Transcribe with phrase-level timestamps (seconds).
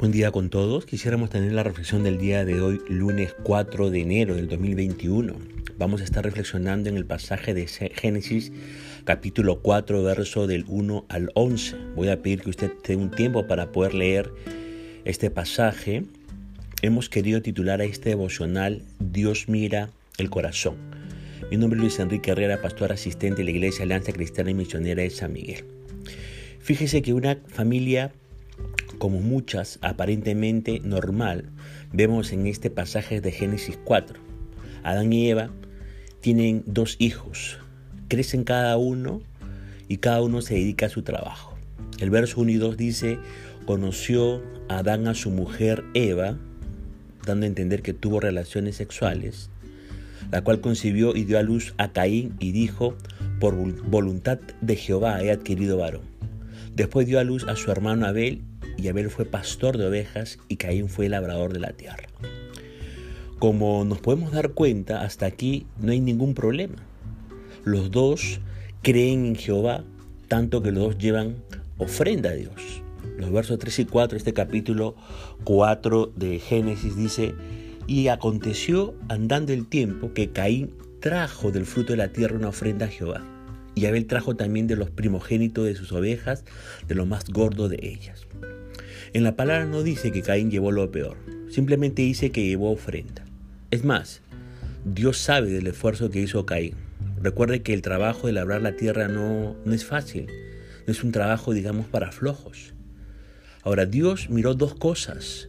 [0.00, 0.86] Buen día con todos.
[0.86, 5.34] Quisiéramos tener la reflexión del día de hoy, lunes 4 de enero del 2021.
[5.76, 8.50] Vamos a estar reflexionando en el pasaje de Génesis
[9.04, 11.76] capítulo 4, verso del 1 al 11.
[11.96, 14.32] Voy a pedir que usted tenga un tiempo para poder leer
[15.04, 16.04] este pasaje.
[16.80, 20.76] Hemos querido titular a este devocional Dios mira el corazón.
[21.50, 25.02] Mi nombre es Luis Enrique Herrera, pastor asistente de la Iglesia Alianza Cristiana y Misionera
[25.02, 25.66] de San Miguel.
[26.58, 28.12] Fíjese que una familia
[29.00, 31.46] como muchas aparentemente normal,
[31.90, 34.20] vemos en este pasaje de Génesis 4.
[34.82, 35.48] Adán y Eva
[36.20, 37.58] tienen dos hijos,
[38.08, 39.22] crecen cada uno
[39.88, 41.56] y cada uno se dedica a su trabajo.
[41.98, 43.18] El verso 1 y 2 dice,
[43.64, 46.36] conoció Adán a su mujer Eva,
[47.26, 49.48] dando a entender que tuvo relaciones sexuales,
[50.30, 52.94] la cual concibió y dio a luz a Caín y dijo,
[53.40, 56.02] por voluntad de Jehová he adquirido varón.
[56.74, 58.42] Después dio a luz a su hermano Abel
[58.80, 62.08] y Abel fue pastor de ovejas y Caín fue labrador de la tierra.
[63.38, 66.76] Como nos podemos dar cuenta, hasta aquí no hay ningún problema.
[67.64, 68.40] Los dos
[68.82, 69.84] creen en Jehová,
[70.28, 71.36] tanto que los dos llevan
[71.78, 72.82] ofrenda a Dios.
[73.18, 74.94] Los versos 3 y 4 de este capítulo
[75.44, 77.34] 4 de Génesis dice,
[77.86, 82.86] y aconteció andando el tiempo que Caín trajo del fruto de la tierra una ofrenda
[82.86, 83.24] a Jehová.
[83.74, 86.44] Y Abel trajo también de los primogénitos de sus ovejas,
[86.86, 88.26] de lo más gordo de ellas.
[89.12, 91.16] En la palabra no dice que Caín llevó lo peor,
[91.50, 93.24] simplemente dice que llevó ofrenda.
[93.72, 94.22] Es más,
[94.84, 96.74] Dios sabe del esfuerzo que hizo Caín.
[97.20, 100.28] Recuerde que el trabajo de labrar la tierra no, no es fácil,
[100.86, 102.72] no es un trabajo, digamos, para flojos.
[103.62, 105.48] Ahora, Dios miró dos cosas.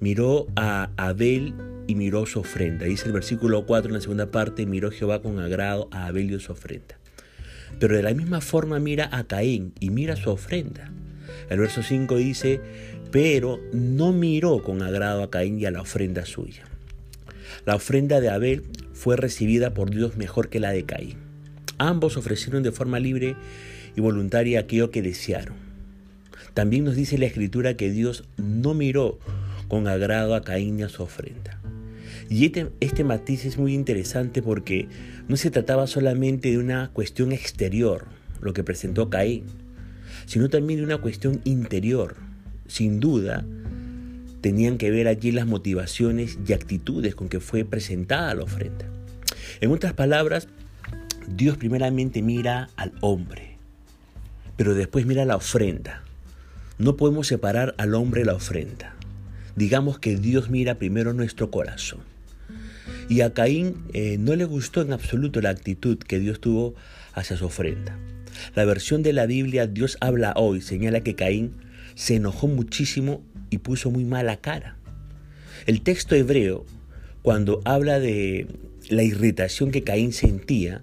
[0.00, 1.54] Miró a Abel
[1.86, 2.86] y miró su ofrenda.
[2.86, 6.40] Dice el versículo 4 en la segunda parte, miró Jehová con agrado a Abel y
[6.40, 6.98] su ofrenda.
[7.78, 10.90] Pero de la misma forma mira a Caín y mira su ofrenda.
[11.50, 12.60] El verso 5 dice,
[13.10, 16.64] pero no miró con agrado a Caín y a la ofrenda suya.
[17.64, 21.18] La ofrenda de Abel fue recibida por Dios mejor que la de Caín.
[21.78, 23.36] Ambos ofrecieron de forma libre
[23.94, 25.56] y voluntaria aquello que desearon.
[26.54, 29.18] También nos dice la escritura que Dios no miró
[29.68, 31.60] con agrado a Caín y a su ofrenda.
[32.28, 34.88] Y este, este, matiz es muy interesante porque
[35.28, 38.06] no se trataba solamente de una cuestión exterior,
[38.40, 39.44] lo que presentó Caín,
[40.26, 42.16] sino también de una cuestión interior.
[42.66, 43.44] Sin duda,
[44.40, 48.86] tenían que ver allí las motivaciones y actitudes con que fue presentada la ofrenda.
[49.60, 50.48] En otras palabras,
[51.26, 53.56] Dios primeramente mira al hombre,
[54.56, 56.02] pero después mira la ofrenda.
[56.78, 58.94] No podemos separar al hombre la ofrenda.
[59.56, 62.00] Digamos que Dios mira primero nuestro corazón.
[63.08, 66.74] Y a Caín eh, no le gustó en absoluto la actitud que Dios tuvo
[67.14, 67.98] hacia su ofrenda.
[68.54, 71.52] La versión de la Biblia Dios habla hoy señala que Caín
[71.94, 74.76] se enojó muchísimo y puso muy mala cara.
[75.66, 76.66] El texto hebreo,
[77.22, 78.46] cuando habla de
[78.88, 80.82] la irritación que Caín sentía,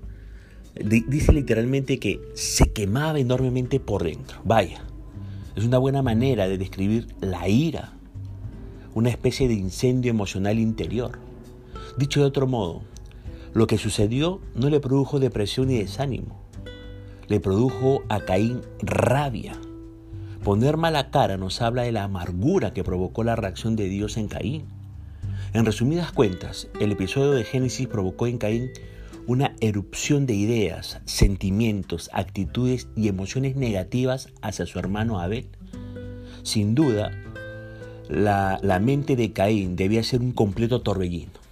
[0.76, 4.42] dice literalmente que se quemaba enormemente por dentro.
[4.44, 4.84] Vaya,
[5.56, 7.94] es una buena manera de describir la ira,
[8.94, 11.20] una especie de incendio emocional interior.
[11.96, 12.82] Dicho de otro modo,
[13.54, 16.42] lo que sucedió no le produjo depresión ni desánimo,
[17.28, 19.54] le produjo a Caín rabia.
[20.44, 24.28] Poner mala cara nos habla de la amargura que provocó la reacción de Dios en
[24.28, 24.66] Caín.
[25.54, 28.72] En resumidas cuentas, el episodio de Génesis provocó en Caín
[29.28, 35.48] una erupción de ideas, sentimientos, actitudes y emociones negativas hacia su hermano Abel.
[36.42, 37.12] Sin duda,
[38.10, 41.43] la, la mente de Caín debía ser un completo torbellino.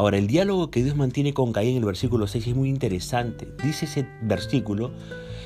[0.00, 3.46] Ahora, el diálogo que Dios mantiene con Caín en el versículo 6 es muy interesante.
[3.62, 4.92] Dice ese versículo,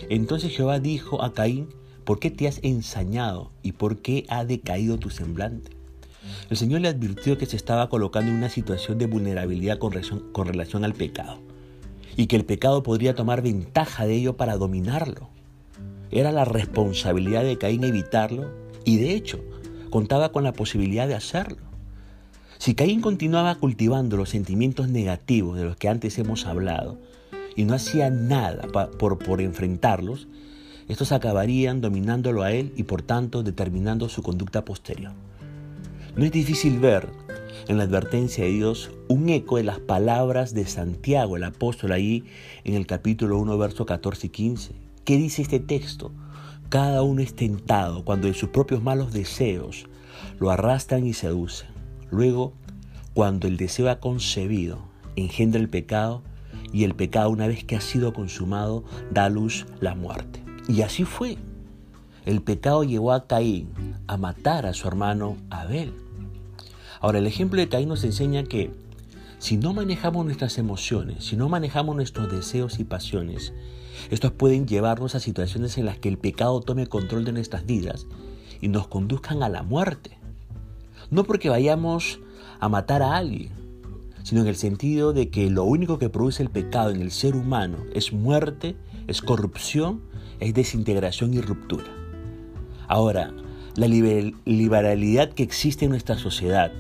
[0.09, 1.71] entonces Jehová dijo a Caín,
[2.05, 5.73] ¿por qué te has ensañado y por qué ha decaído tu semblante?
[6.51, 10.31] El Señor le advirtió que se estaba colocando en una situación de vulnerabilidad con relación,
[10.31, 11.41] con relación al pecado
[12.17, 15.31] y que el pecado podría tomar ventaja de ello para dominarlo.
[16.13, 18.53] Era la responsabilidad de Caín evitarlo
[18.85, 19.41] y de hecho
[19.91, 21.74] contaba con la posibilidad de hacerlo.
[22.65, 26.99] Si Caín continuaba cultivando los sentimientos negativos de los que antes hemos hablado
[27.57, 28.67] y no hacía nada
[28.99, 30.29] por, por enfrentarlos,
[30.89, 35.13] estos acabarían dominándolo a él y por tanto determinando su conducta posterior.
[36.17, 37.11] No es difícil ver
[37.69, 42.25] en la advertencia de Dios un eco de las palabras de Santiago, el apóstol, ahí
[42.65, 44.73] en el capítulo 1, verso 14 y 15.
[45.05, 46.13] ¿Qué dice este texto?
[46.71, 49.85] Cada uno es tentado cuando de sus propios malos deseos
[50.39, 51.74] lo arrastran y seducen.
[52.15, 52.53] Luego,
[53.13, 54.79] cuando el deseo ha concebido,
[55.17, 56.23] engendra el pecado
[56.73, 60.41] y el pecado una vez que ha sido consumado da a luz la muerte.
[60.69, 61.39] Y así fue.
[62.25, 63.69] el pecado llevó a Caín
[64.07, 65.93] a matar a su hermano Abel.
[67.01, 68.71] Ahora, el ejemplo de Caín nos enseña que
[69.39, 73.53] si no manejamos nuestras emociones, si no manejamos nuestros deseos y pasiones,
[74.11, 78.07] estos pueden llevarnos a situaciones en las que el pecado tome control de nuestras vidas
[78.61, 80.24] y nos conduzcan a la muerte.
[81.11, 82.21] No porque vayamos
[82.61, 83.51] a matar a alguien,
[84.23, 87.37] sino en el sentido de que lo único que produce el pecado en el ser
[87.37, 90.03] humano es muerte, es corrupción,
[90.41, 91.93] es desintegración y ruptura.
[92.89, 93.33] Ahora,
[93.77, 96.73] la liberalidad que existe en nuestra sociedad,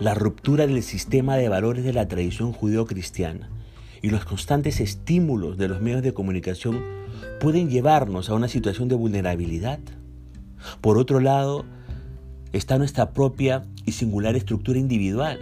[0.00, 3.48] la ruptura del sistema de valores de la tradición judeo-cristiana
[4.02, 6.82] y los constantes estímulos de los medios de comunicación
[7.40, 9.78] pueden llevarnos a una situación de vulnerabilidad.
[10.80, 11.64] Por otro lado,
[12.52, 15.40] está nuestra propia y singular estructura individual.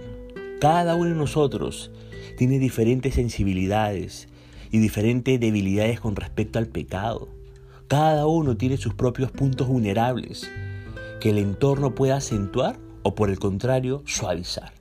[0.61, 1.91] Cada uno de nosotros
[2.37, 4.29] tiene diferentes sensibilidades
[4.71, 7.29] y diferentes debilidades con respecto al pecado.
[7.89, 10.51] Cada uno tiene sus propios puntos vulnerables
[11.21, 14.73] que el entorno puede acentuar o por el contrario suavizar.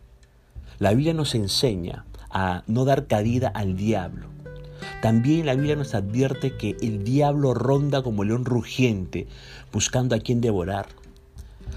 [0.79, 4.27] La Biblia nos enseña a no dar cabida al diablo.
[5.01, 9.27] También la Biblia nos advierte que el diablo ronda como león rugiente
[9.71, 10.87] buscando a quien devorar.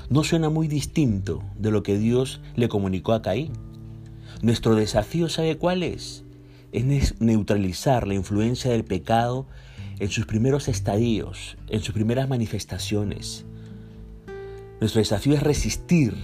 [0.08, 3.52] No suena muy distinto de lo que Dios le comunicó a Caín.
[4.42, 6.24] Nuestro desafío, ¿sabe cuál es?
[6.72, 9.46] Es neutralizar la influencia del pecado
[9.98, 13.44] en sus primeros estadios, en sus primeras manifestaciones.
[14.80, 16.14] Nuestro desafío es resistir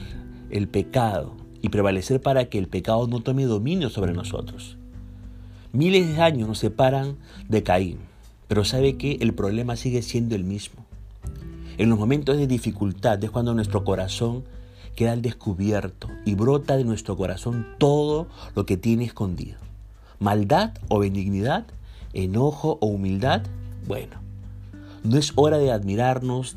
[0.50, 4.76] el pecado y prevalecer para que el pecado no tome dominio sobre nosotros.
[5.72, 7.16] Miles de años nos separan
[7.48, 7.98] de Caín,
[8.48, 10.84] pero sabe que el problema sigue siendo el mismo.
[11.78, 14.44] En los momentos de dificultad es cuando nuestro corazón
[14.94, 19.58] queda al descubierto y brota de nuestro corazón todo lo que tiene escondido.
[20.18, 21.66] Maldad o benignidad,
[22.12, 23.42] enojo o humildad,
[23.86, 24.16] bueno,
[25.02, 26.56] no es hora de admirarnos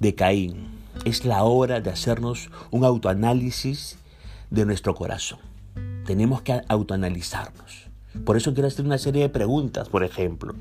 [0.00, 0.68] de Caín,
[1.04, 3.98] es la hora de hacernos un autoanálisis
[4.50, 5.40] de nuestro corazón.
[6.06, 7.84] Tenemos que autoanalizarnos.
[8.24, 10.54] Por eso quiero hacer una serie de preguntas, por ejemplo.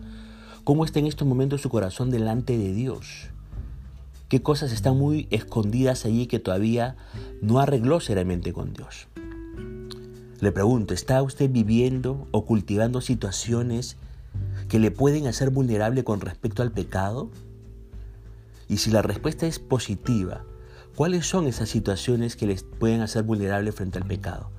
[0.63, 3.29] ¿Cómo está en estos momentos su corazón delante de Dios?
[4.33, 6.95] ¿Qué cosas están muy escondidas allí que todavía
[7.43, 9.07] no arregló seriamente con Dios?
[10.39, 13.95] Le pregunto, ¿está usted viviendo o cultivando situaciones
[14.69, 17.29] que le pueden hacer vulnerable con respecto al pecado?
[18.67, 20.43] Y si la respuesta es positiva,
[20.95, 24.49] ¿cuáles son esas situaciones que les pueden hacer vulnerable frente al pecado?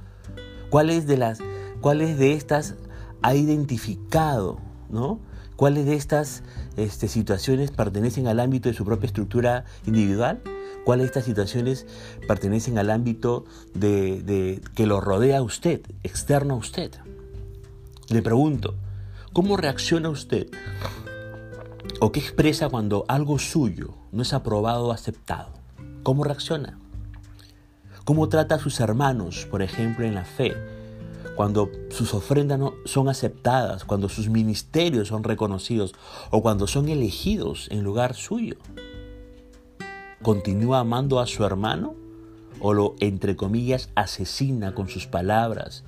[0.70, 1.37] ¿Cuáles de,
[1.81, 2.77] cuáles de estas
[3.23, 4.61] ha identificado?
[4.88, 5.19] ¿no?
[5.56, 6.43] ¿Cuáles de estas
[6.77, 10.43] este, situaciones pertenecen al ámbito de su propia estructura individual?
[10.85, 11.87] ¿Cuáles de estas situaciones
[12.27, 16.91] pertenecen al ámbito de, que lo rodea a usted, externo a usted?
[18.09, 18.75] Le pregunto,
[19.33, 20.49] ¿cómo reacciona usted
[22.01, 25.51] ¿O qué expresa cuando algo suyo no es aprobado o aceptado?
[26.03, 26.79] ¿Cómo reacciona?
[28.05, 30.55] ¿Cómo trata a sus hermanos, por ejemplo, en la fe?
[31.37, 35.95] Cuando sus ofrendas no son aceptadas, cuando sus ministerios son reconocidos
[36.31, 38.57] o cuando son elegidos en lugar suyo.
[40.23, 41.95] ¿Continúa amando a su hermano
[42.61, 45.85] o lo, entre comillas, asesina con sus palabras,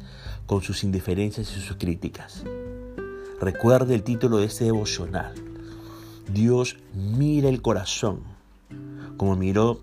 [0.46, 2.42] con sus indiferencias y sus críticas?
[3.40, 5.34] Recuerde el título de este devocional
[6.32, 8.20] Dios mira el corazón,
[9.16, 9.80] como miró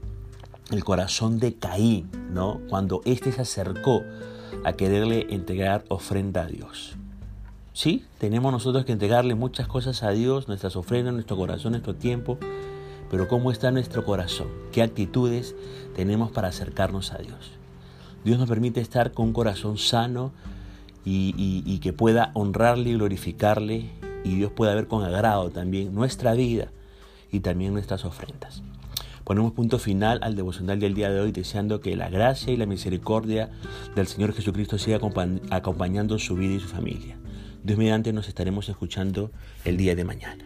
[0.72, 2.60] el corazón de Caín, ¿no?
[2.70, 4.04] Cuando éste se acercó
[4.64, 6.96] a quererle entregar ofrenda a Dios.
[7.74, 12.38] Sí, tenemos nosotros que entregarle muchas cosas a Dios, nuestras ofrendas, nuestro corazón, nuestro tiempo,
[13.10, 14.48] pero ¿cómo está nuestro corazón?
[14.72, 15.56] ¿Qué actitudes
[15.96, 17.52] tenemos para acercarnos a Dios?
[18.24, 20.32] Dios nos permite estar con un corazón sano
[21.06, 23.90] y, que pueda honrarle y glorificarle
[24.24, 26.70] y Dios pueda ver con agrado también nuestra vida
[27.32, 28.62] y también nuestras ofrendas.
[29.24, 32.66] Ponemos punto final al devocional del día de hoy deseando que la gracia y la
[32.66, 33.52] misericordia
[33.96, 35.00] del Señor Jesucristo siga
[35.50, 37.18] acompañando su vida y su familia.
[37.64, 39.32] Dios mediante nos estaremos escuchando
[39.64, 40.44] el día de mañana.